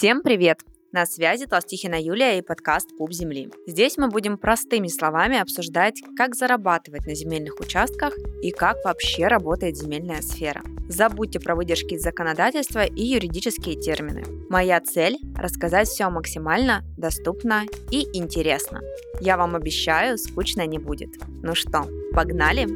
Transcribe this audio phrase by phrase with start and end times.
[0.00, 0.60] Всем привет!
[0.92, 3.48] На связи Толстихина Юлия и подкаст «Пуп земли».
[3.64, 8.12] Здесь мы будем простыми словами обсуждать, как зарабатывать на земельных участках
[8.42, 10.64] и как вообще работает земельная сфера.
[10.88, 14.24] Забудьте про выдержки из законодательства и юридические термины.
[14.48, 18.80] Моя цель– рассказать все максимально доступно и интересно.
[19.20, 21.10] Я вам обещаю, скучно не будет.
[21.28, 22.66] Ну что, погнали?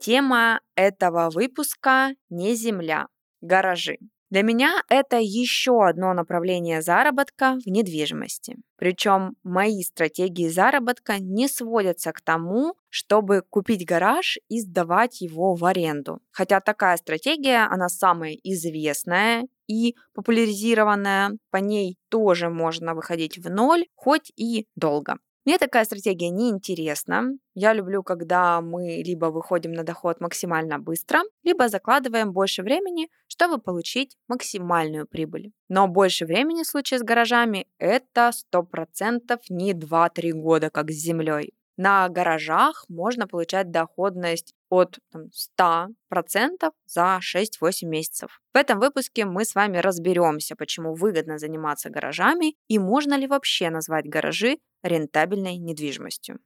[0.00, 3.08] Тема этого выпуска не земля,
[3.42, 3.98] гаражи.
[4.32, 8.56] Для меня это еще одно направление заработка в недвижимости.
[8.78, 15.62] Причем мои стратегии заработка не сводятся к тому, чтобы купить гараж и сдавать его в
[15.66, 16.22] аренду.
[16.30, 23.84] Хотя такая стратегия, она самая известная и популяризированная, по ней тоже можно выходить в ноль,
[23.96, 25.18] хоть и долго.
[25.44, 27.24] Мне такая стратегия не интересна.
[27.54, 33.58] Я люблю, когда мы либо выходим на доход максимально быстро, либо закладываем больше времени, чтобы
[33.58, 35.52] получить максимальную прибыль.
[35.68, 41.52] Но больше времени в случае с гаражами это 100% не 2-3 года, как с землей.
[41.84, 48.40] На гаражах можно получать доходность от там, 100% за 6-8 месяцев.
[48.54, 53.68] В этом выпуске мы с вами разберемся, почему выгодно заниматься гаражами и можно ли вообще
[53.70, 56.38] назвать гаражи рентабельной недвижимостью.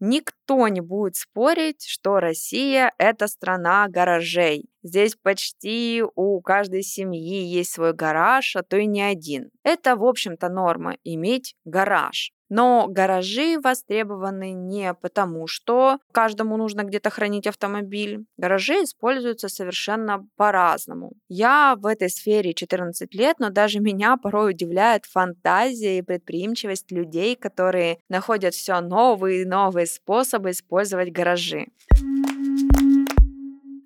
[0.00, 4.68] Никто не будет спорить, что Россия– это страна гаражей.
[4.82, 9.50] Здесь почти у каждой семьи есть свой гараж, а то и не один.
[9.62, 12.32] Это, в общем-то, норма– иметь гараж.
[12.50, 18.26] Но гаражи востребованы не потому, что каждому нужно где-то хранить автомобиль.
[18.36, 21.12] Гаражи используются совершенно по-разному.
[21.28, 27.36] Я в этой сфере 14 лет, но даже меня порой удивляет фантазия и предприимчивость людей,
[27.36, 31.68] которые находят все новые и новые способы использовать гаражи.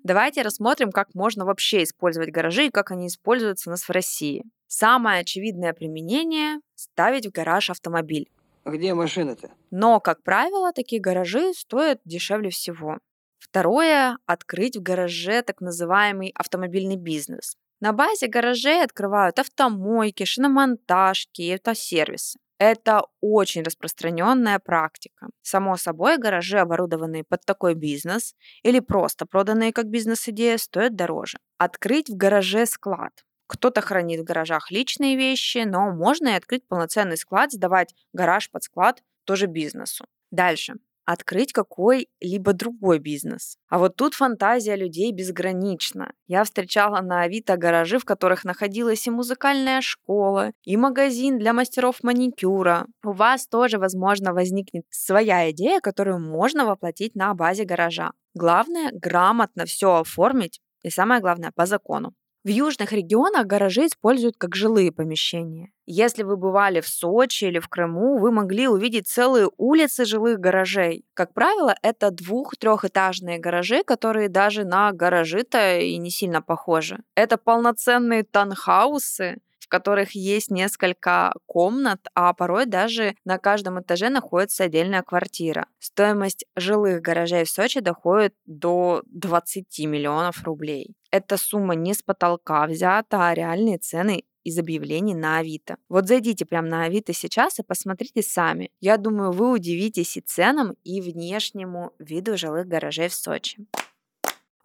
[0.03, 4.43] Давайте рассмотрим, как можно вообще использовать гаражи и как они используются у нас в России.
[4.67, 8.29] Самое очевидное применение– ставить в гараж автомобиль.
[8.65, 9.51] Где машина-то?
[9.69, 12.97] Но, как правило, такие гаражи стоят дешевле всего.
[13.37, 17.55] Второе– открыть в гараже так называемый автомобильный бизнес.
[17.79, 22.39] На базе гаражей открывают автомойки, шиномонтажки и автосервисы.
[22.57, 25.27] Это очень распространенная практика.
[25.41, 28.33] Само собой, гаражи, оборудованные под такой бизнес
[28.63, 31.37] или просто проданные как бизнес-идея, стоят дороже.
[31.57, 33.11] Открыть в гараже склад.
[33.47, 38.63] Кто-то хранит в гаражах личные вещи, но можно и открыть полноценный склад, сдавать гараж под
[38.63, 40.05] склад тоже бизнесу.
[40.31, 40.75] Дальше
[41.05, 43.57] открыть какой-либо другой бизнес.
[43.69, 46.11] А вот тут фантазия людей безгранична.
[46.27, 52.03] Я встречала на Авито гаражи, в которых находилась и музыкальная школа, и магазин для мастеров
[52.03, 52.87] маникюра.
[53.03, 58.11] У вас тоже, возможно, возникнет своя идея, которую можно воплотить на базе гаража.
[58.33, 62.13] Главное грамотно все оформить и самое главное по закону.
[62.45, 65.71] В южных регионах гаражи используют как жилые помещения.
[65.87, 71.05] Если вы бывали в Сочи или в Крыму, вы могли увидеть целые улицы жилых гаражей.
[71.15, 76.99] Как правило, это двух-трехэтажные гаражи, которые даже на гаражи-то и не сильно похожи.
[77.15, 84.65] Это полноценные танхаусы, в которых есть несколько комнат, а порой даже на каждом этаже находится
[84.65, 85.65] отдельная квартира.
[85.79, 90.93] Стоимость жилых гаражей в Сочи доходит до 20 миллионов рублей.
[91.09, 95.77] Эта сумма не с потолка взята, а реальные цены из объявлений на Авито.
[95.89, 98.69] Вот зайдите прямо на Авито сейчас и посмотрите сами.
[98.79, 103.65] Я думаю, вы удивитесь и ценам, и внешнему виду жилых гаражей в Сочи.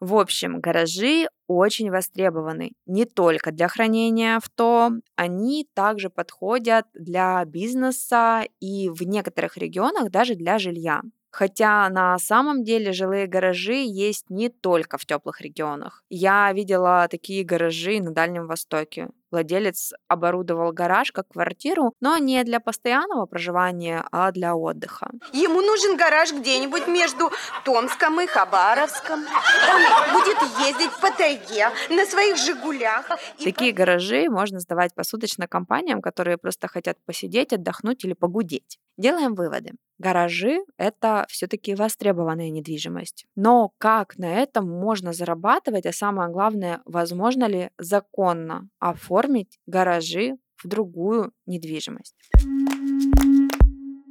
[0.01, 8.45] В общем, гаражи очень востребованы не только для хранения авто, они также подходят для бизнеса
[8.61, 11.03] и в некоторых регионах даже для жилья.
[11.31, 16.03] Хотя на самом деле жилые гаражи есть не только в теплых регионах.
[16.09, 19.11] Я видела такие гаражи на Дальнем Востоке.
[19.31, 25.11] Владелец оборудовал гараж как квартиру, но не для постоянного проживания, а для отдыха.
[25.33, 27.31] Ему нужен гараж где-нибудь между
[27.65, 29.21] Томском и Хабаровском.
[29.21, 33.09] Он будет ездить по тайге на своих «Жигулях».
[33.43, 38.79] Такие гаражи можно сдавать посуточно компаниям, которые просто хотят посидеть, отдохнуть или погудеть.
[38.97, 39.73] Делаем выводы.
[39.99, 43.27] Гаражи– это все-таки востребованная недвижимость.
[43.37, 49.20] Но как на этом можно зарабатывать, а самое главное, возможно ли законно оформить
[49.67, 52.17] гаражи в другую недвижимость?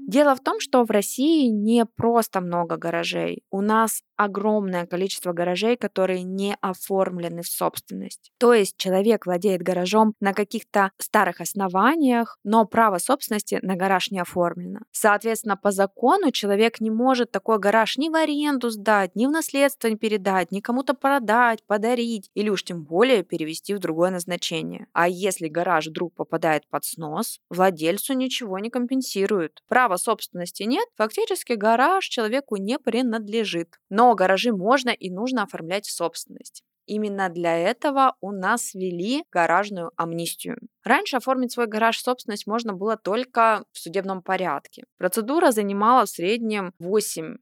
[0.09, 3.43] Дело в том, что в России не просто много гаражей.
[3.51, 8.31] У нас огромное количество гаражей, которые не оформлены в собственность.
[8.39, 14.19] То есть человек владеет гаражом на каких-то старых основаниях, но право собственности на гараж не
[14.19, 14.79] оформлено.
[14.91, 19.95] Соответственно, по закону человек не может такой гараж ни в аренду сдать, ни в наследство
[19.95, 24.87] передать, ни кому-то продать, подарить или уж тем более перевести в другое назначение.
[24.91, 29.61] А если гараж вдруг попадает под снос, владельцу ничего не компенсируют.
[29.67, 33.75] Права собственности нет, фактически гараж человеку не принадлежит.
[33.89, 36.63] Но гаражи можно и нужно оформлять в собственность.
[36.89, 40.57] Именно для этого у нас ввели гаражную амнистию.
[40.83, 44.85] Раньше оформить свой гараж в собственность можно было только в судебном порядке.
[44.97, 47.37] Процедура занимала в среднем 8-12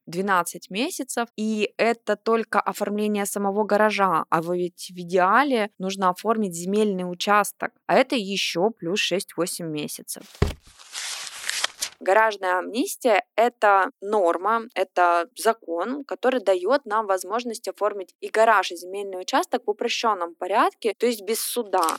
[0.69, 7.71] месяцев, и это только оформление самого гаража, а ведь в идеале нужно оформить земельный участок,
[7.85, 10.23] а это еще плюс 6-8 месяцев.
[11.99, 19.19] Гаражная амнистия– это норма, это закон, который дает нам возможность оформить и гараж, и земельный
[19.19, 21.97] участок в упрощенном порядке, то есть без суда.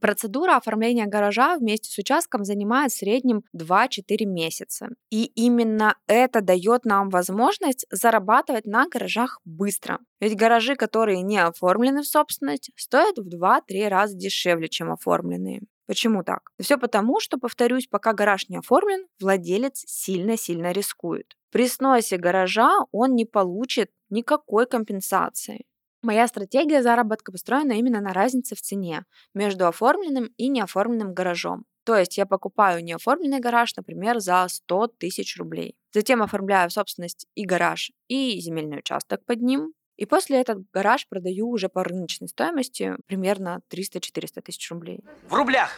[0.00, 4.88] Процедура оформления гаража вместе с участком занимает в среднем 2-4 месяца.
[5.10, 10.00] И именно это дает нам возможность зарабатывать на гаражах быстро.
[10.18, 15.60] Ведь гаражи, которые не оформлены в собственность, стоят в 2-3 раза дешевле, чем оформленные.
[15.92, 16.52] Почему так?
[16.58, 21.36] Все потому, что, повторюсь, пока гараж не оформлен, владелец сильно-сильно рискует.
[21.50, 25.66] При сносе гаража он не получит никакой компенсации.
[26.00, 29.04] Моя стратегия заработка построена именно на разнице в цене
[29.34, 31.66] между оформленным и неоформленным гаражом.
[31.84, 35.76] То есть я покупаю неоформленный гараж, например, за 100 тысяч рублей.
[35.92, 39.74] Затем оформляю в собственность и гараж, и земельный участок под ним.
[40.02, 44.98] И после этот гараж продаю уже по рыночной стоимости примерно 300-400 тысяч рублей.
[45.28, 45.70] В рублях!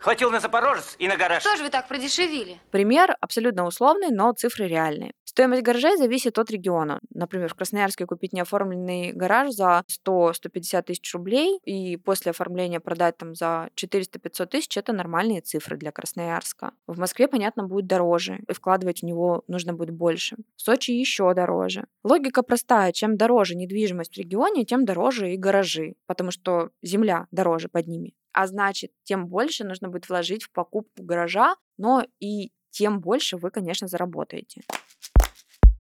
[0.00, 1.42] Хватил на Запорожец и на гараж.
[1.42, 2.58] Что же вы так продешевили?
[2.70, 5.12] Пример абсолютно условный, но цифры реальные.
[5.24, 7.00] Стоимость гаражей зависит от региона.
[7.12, 13.34] Например, в Красноярске купить неоформленный гараж за 100-150 тысяч рублей и после оформления продать там
[13.34, 16.72] за 400-500 тысяч– это нормальные цифры для Красноярска.
[16.86, 20.36] В Москве, понятно, будет дороже, и вкладывать в него нужно будет больше.
[20.56, 21.84] В Сочи еще дороже.
[22.04, 22.92] Логика простая.
[22.92, 28.14] Чем дороже недвижимость в регионе, тем дороже и гаражи, потому что земля дороже под ними
[28.32, 33.50] а значит, тем больше нужно будет вложить в покупку гаража, но и тем больше вы,
[33.50, 34.62] конечно, заработаете.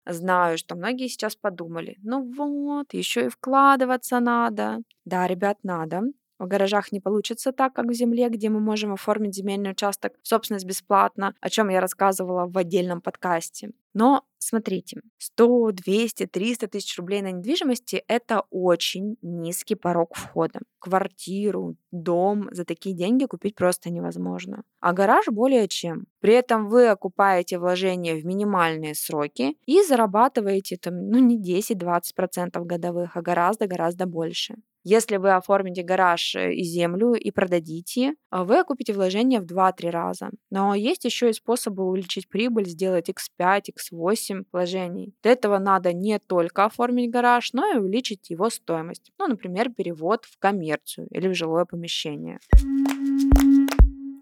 [0.09, 4.79] Знаю, что многие сейчас подумали, ну вот, еще и вкладываться надо.
[5.05, 6.03] Да, ребят, надо.
[6.39, 10.29] В гаражах не получится так, как в земле, где мы можем оформить земельный участок в
[10.29, 13.71] собственность бесплатно, о чем я рассказывала в отдельном подкасте.
[13.99, 20.61] Но смотрите, 100, 200, 300 тысяч рублей на недвижимости– это очень низкий порог входа.
[20.79, 24.65] Квартиру, дом за такие деньги купить просто невозможно.
[24.81, 26.09] А гараж более чем.
[26.21, 33.17] При этом вы окупаете вложения в минимальные сроки и зарабатываете там, ну не 10-20% годовых,
[33.17, 34.57] а гораздо-гораздо больше.
[34.89, 39.91] Если вы оформите гараж э, и землю и продадите, а вы окупите вложения в 2-3
[39.91, 40.31] раза.
[40.49, 43.63] Но есть еще и способы увеличить прибыль, сделать x5,
[43.93, 45.13] x8 вложений.
[45.25, 49.11] Для этого надо не только оформить гараж, но и увеличить его стоимость.
[49.19, 52.39] Ну, например, перевод в коммерцию или в жилое помещение.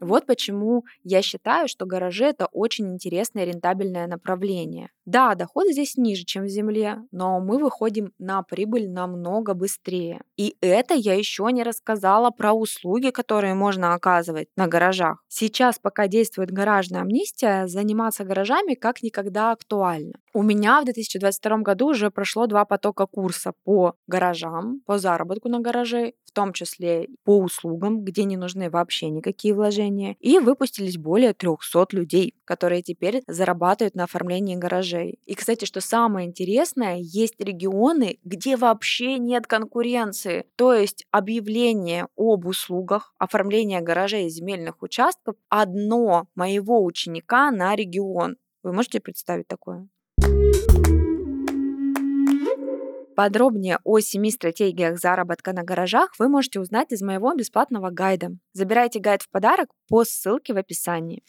[0.01, 4.89] Вот почему я считаю, что гаражи это очень интересное рентабельное направление.
[5.07, 10.23] Да, доходы здесь ниже, чем в земле, но мы выходим на прибыль намного быстрее.
[10.37, 15.19] И это я еще не рассказала про услуги, которые можно оказывать на гаражах.
[15.29, 20.15] Сейчас, пока действует гаражная амнистия, заниматься гаражами как никогда актуально.
[20.33, 25.61] У меня в 2022 году уже прошло два потока курса по гаражам, по заработку на
[25.61, 30.17] гараже, в том числе по услугам, где не нужны вообще никакие вложения.
[30.19, 34.94] И выпустились более 300 людей, которые теперь зарабатывают на оформлении гаражей.
[35.03, 40.47] И, кстати, что самое интересное, есть регионы, где вообще нет конкуренции.
[40.57, 48.37] То есть объявление об услугах оформления гаражей и земельных участков одно моего ученика на регион.
[48.63, 49.89] Вы можете представить такое?
[53.15, 58.31] Подробнее о семи стратегиях заработка на гаражах вы можете узнать из моего бесплатного гайда.
[58.53, 61.23] Забирайте гайд в подарок по ссылке в описании.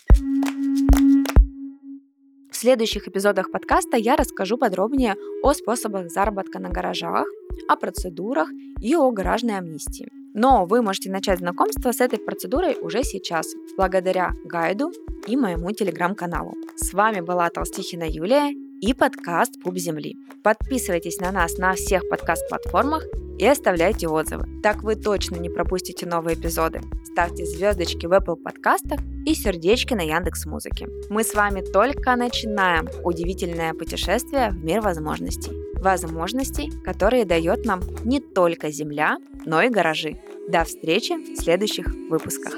[2.55, 7.27] В следующих эпизодах подкаста я расскажу подробнее о способах заработка на гаражах,
[7.67, 8.47] о процедурах
[8.79, 10.07] и о гаражной амнистии.
[10.33, 13.45] Но вы можете начать знакомство с этой процедурой уже сейчас,
[13.75, 14.93] благодаря гайду
[15.27, 16.53] и моему телеграм-каналу.
[16.77, 20.15] С вами была Толстихина Юлия и подкаст «Пуп земли».
[20.41, 23.03] Подписывайтесь на нас на всех подкаст-платформах
[23.37, 24.47] и оставляйте отзывы.
[24.63, 26.79] Так вы точно не пропустите новые эпизоды.
[27.15, 30.89] Ставьте звездочки в Apple подкастах и сердечки на Яндекс Музыке.
[31.09, 35.53] Мы с вами только начинаем удивительное путешествие в мир возможностей.
[35.81, 40.19] Возможностей, которые дает нам не только Земля, но и гаражи.
[40.49, 42.53] До встречи в следующих выпусках.